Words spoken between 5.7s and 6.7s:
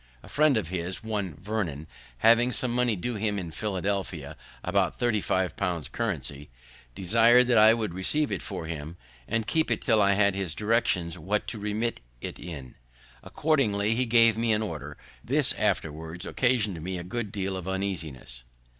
currency,